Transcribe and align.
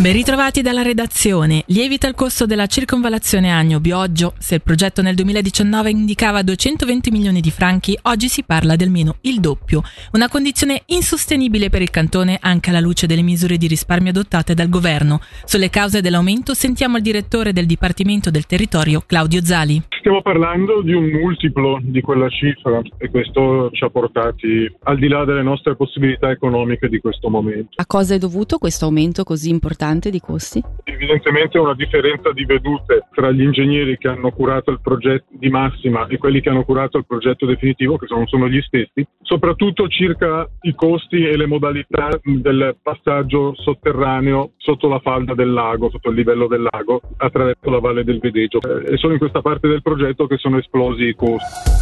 Ben 0.00 0.14
ritrovati 0.14 0.62
dalla 0.62 0.80
redazione. 0.80 1.62
Lievita 1.66 2.08
il 2.08 2.14
costo 2.14 2.46
della 2.46 2.66
circonvallazione 2.66 3.52
Agno-Bioggio. 3.52 4.32
Se 4.38 4.54
il 4.54 4.62
progetto 4.62 5.02
nel 5.02 5.14
2019 5.14 5.90
indicava 5.90 6.40
220 6.40 7.10
milioni 7.10 7.42
di 7.42 7.50
franchi, 7.50 7.98
oggi 8.04 8.30
si 8.30 8.42
parla 8.42 8.76
del 8.76 8.88
meno 8.88 9.16
il 9.22 9.40
doppio. 9.40 9.82
Una 10.12 10.30
condizione 10.30 10.84
insostenibile 10.86 11.68
per 11.68 11.82
il 11.82 11.90
cantone 11.90 12.38
anche 12.40 12.70
alla 12.70 12.80
luce 12.80 13.06
delle 13.06 13.20
misure 13.20 13.58
di 13.58 13.66
risparmio 13.66 14.08
adottate 14.08 14.54
dal 14.54 14.70
governo. 14.70 15.20
Sulle 15.44 15.68
cause 15.68 16.00
dell'aumento 16.00 16.54
sentiamo 16.54 16.96
il 16.96 17.02
direttore 17.02 17.52
del 17.52 17.66
Dipartimento 17.66 18.30
del 18.30 18.46
Territorio, 18.46 19.02
Claudio 19.04 19.44
Zali. 19.44 19.82
Stiamo 20.00 20.22
parlando 20.22 20.80
di 20.80 20.94
un 20.94 21.10
multiplo 21.10 21.78
di 21.82 22.00
quella 22.00 22.30
cifra 22.30 22.80
e 22.96 23.10
questo 23.10 23.68
ci 23.72 23.84
ha 23.84 23.90
portati 23.90 24.66
al 24.84 24.98
di 24.98 25.08
là 25.08 25.26
delle 25.26 25.42
nostre 25.42 25.76
possibilità 25.76 26.30
economiche 26.30 26.88
di 26.88 27.00
questo 27.00 27.28
momento. 27.28 27.72
A 27.74 27.84
cosa 27.84 28.14
è 28.14 28.18
dovuto 28.18 28.56
questo 28.56 28.86
aumento 28.86 29.24
così 29.24 29.50
importante 29.50 30.08
di 30.08 30.18
costi? 30.18 30.64
Evidentemente 30.84 31.58
una 31.58 31.74
differenza 31.74 32.32
di 32.32 32.46
vedute 32.46 33.08
tra 33.12 33.30
gli 33.30 33.42
ingegneri 33.42 33.98
che 33.98 34.08
hanno 34.08 34.30
curato 34.30 34.70
il 34.70 34.80
progetto 34.82 35.26
di 35.32 35.50
massima 35.50 36.06
e 36.06 36.16
quelli 36.16 36.40
che 36.40 36.48
hanno 36.48 36.64
curato 36.64 36.96
il 36.96 37.04
progetto 37.04 37.44
definitivo, 37.44 37.98
che 37.98 38.06
non 38.08 38.26
sono 38.26 38.48
gli 38.48 38.60
stessi, 38.62 39.06
soprattutto 39.20 39.86
circa 39.88 40.48
i 40.62 40.74
costi 40.74 41.26
e 41.26 41.36
le 41.36 41.46
modalità 41.46 42.08
del 42.22 42.74
passaggio 42.82 43.54
sotterraneo 43.54 44.52
sotto 44.56 44.88
la 44.88 44.98
falda 45.00 45.34
del 45.34 45.52
lago, 45.52 45.90
sotto 45.90 46.08
il 46.08 46.16
livello 46.16 46.46
del 46.46 46.66
lago, 46.70 47.02
attraverso 47.18 47.68
la 47.68 47.80
valle 47.80 48.02
del 48.02 48.18
Vedeggio. 48.18 48.60
E 48.62 48.96
solo 48.96 49.12
in 49.12 49.18
questa 49.18 49.42
parte 49.42 49.68
del 49.68 49.74
progetto 49.74 49.88
che 50.26 50.36
sono 50.38 50.58
esplosi 50.58 51.04
i 51.04 51.14
costi. 51.14 51.79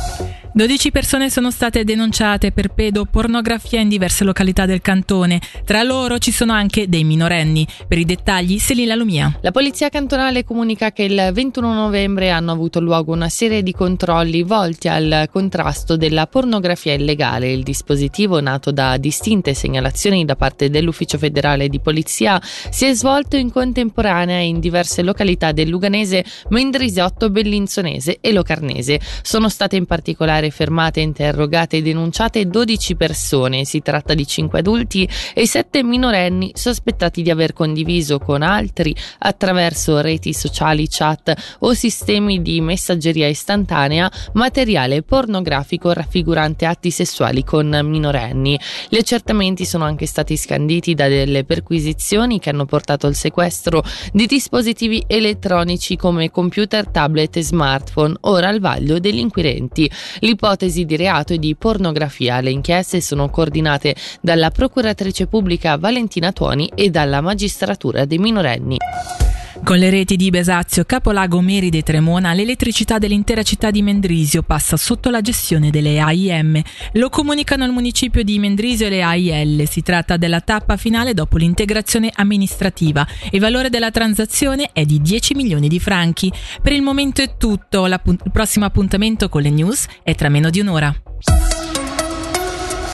12 0.51 0.91
persone 0.91 1.29
sono 1.30 1.51
state 1.51 1.84
denunciate 1.84 2.52
per 2.52 2.69
pedopornografia 2.69 3.80
in 3.80 3.89
diverse 3.89 4.25
località 4.25 4.65
del 4.65 4.80
cantone. 4.80 5.41
Tra 5.65 5.83
loro 5.83 6.19
ci 6.19 6.33
sono 6.33 6.52
anche 6.52 6.89
dei 6.89 7.05
minorenni. 7.05 7.66
Per 7.87 7.98
i 7.98 8.05
dettagli, 8.05 8.59
Selina 8.59 8.95
Lumia. 8.95 9.39
La 9.42 9.50
polizia 9.50 9.91
cantonale 9.91 10.45
comunica 10.45 10.91
che 10.91 11.03
il 11.03 11.31
21 11.33 11.75
novembre 11.75 12.31
hanno 12.31 12.50
avuto 12.50 12.81
luogo 12.81 13.12
una 13.12 13.28
serie 13.28 13.62
di 13.62 13.72
controlli 13.72 14.42
volti 14.42 14.89
al 14.89 15.28
contrasto 15.31 15.97
della 15.97 16.27
pornografia 16.27 16.94
illegale. 16.94 17.53
Il 17.53 17.62
dispositivo, 17.62 18.41
nato 18.41 18.72
da 18.72 18.97
distinte 18.97 19.53
segnalazioni 19.53 20.25
da 20.25 20.34
parte 20.34 20.70
dell'Ufficio 20.70 21.19
federale 21.19 21.69
di 21.69 21.78
polizia, 21.78 22.41
si 22.42 22.87
è 22.87 22.94
svolto 22.94 23.37
in 23.37 23.53
contemporanea 23.53 24.41
in 24.41 24.61
diverse 24.61 25.03
località 25.03 25.53
del 25.53 25.69
Luganese, 25.69 26.25
Mendrisiotto, 26.48 27.31
Bellinzonese 27.31 28.19
e 28.20 28.33
Locarnese. 28.33 28.98
Sono 29.22 29.48
state 29.48 29.77
in 29.77 29.84
particolare 29.84 30.38
particolare 30.39 30.50
fermate, 30.50 31.00
interrogate 31.00 31.77
e 31.78 31.83
denunciate 31.83 32.47
12 32.47 32.97
persone. 32.97 33.64
Si 33.64 33.81
tratta 33.81 34.14
di 34.14 34.27
5 34.27 34.61
adulti 34.61 35.08
e 35.34 35.47
7 35.47 35.83
minorenni 35.83 36.53
sospettati 36.55 37.22
di 37.22 37.31
aver 37.31 37.53
condiviso 37.53 38.19
con 38.19 38.42
altri 38.42 38.94
attraverso 39.19 40.00
reti 40.00 40.33
sociali, 40.33 40.86
chat 40.89 41.56
o 41.61 41.72
sistemi 41.72 42.41
di 42.42 42.61
messaggeria 42.61 43.27
istantanea 43.27 44.11
materiale 44.33 45.03
pornografico 45.03 45.92
raffigurante 45.92 46.66
atti 46.66 46.91
sessuali 46.91 47.44
con 47.44 47.78
minorenni. 47.84 48.59
Gli 48.89 48.97
accertamenti 48.97 49.64
sono 49.64 49.84
anche 49.84 50.06
stati 50.06 50.36
scanditi 50.36 50.94
da 50.94 51.09
delle 51.09 51.44
perquisizioni 51.44 52.39
che 52.39 52.50
hanno 52.50 52.64
portato 52.64 53.06
al 53.06 53.14
sequestro 53.14 53.83
di 54.12 54.27
dispositivi 54.27 55.05
elettronici 55.06 55.97
come 55.97 56.31
computer, 56.31 56.89
tablet 56.89 57.36
e 57.36 57.42
smartphone, 57.42 58.16
ora 58.22 58.48
al 58.48 58.61
vaglio 58.61 58.98
degli 58.98 59.19
inquirenti. 59.19 59.91
L'ipotesi 60.29 60.84
di 60.84 60.97
reato 60.97 61.33
è 61.33 61.39
di 61.39 61.55
pornografia. 61.55 62.43
Le 62.43 62.51
inchieste 62.51 63.01
sono 63.01 63.31
coordinate 63.31 63.97
dalla 64.21 64.51
procuratrice 64.51 65.27
pubblica 65.27 65.79
Valentina 65.79 66.33
Tuoni 66.33 66.71
e 66.75 66.91
dalla 66.91 67.23
magistratura 67.23 68.05
dei 68.05 68.19
minorenni. 68.19 68.77
Con 69.69 69.77
le 69.77 69.91
reti 69.91 70.16
di 70.16 70.30
Besazio, 70.30 70.86
Capolago, 70.86 71.42
Meride 71.42 71.77
e 71.77 71.83
Tremona, 71.83 72.32
l'elettricità 72.32 72.97
dell'intera 72.97 73.43
città 73.43 73.70
di 73.70 73.82
Mendrisio 73.82 74.43
passa 74.43 74.78
sotto 74.78 75.10
la 75.10 75.20
gestione 75.20 75.69
delle 75.69 76.00
AIM. 76.00 76.62
Lo 76.93 77.10
comunicano 77.10 77.66
il 77.66 77.72
municipio 77.72 78.22
di 78.22 78.38
Mendrisio 78.38 78.87
e 78.87 78.88
le 78.88 79.03
AIL. 79.03 79.69
Si 79.69 79.82
tratta 79.82 80.16
della 80.16 80.41
tappa 80.41 80.78
finale 80.78 81.12
dopo 81.12 81.37
l'integrazione 81.37 82.10
amministrativa. 82.15 83.06
Il 83.31 83.41
valore 83.41 83.69
della 83.69 83.91
transazione 83.91 84.70
è 84.72 84.87
di 84.87 85.03
10 85.03 85.34
milioni 85.34 85.69
di 85.69 85.78
franchi. 85.78 86.32
Per 86.62 86.72
il 86.72 86.81
momento 86.81 87.20
è 87.20 87.37
tutto. 87.37 87.84
il 87.84 88.31
prossimo 88.32 88.64
appuntamento 88.64 89.28
con 89.28 89.43
le 89.43 89.50
news 89.50 89.87
è 90.03 90.14
tra 90.14 90.31
meno 90.31 90.48
di 90.48 90.60
un'ora. 90.60 91.47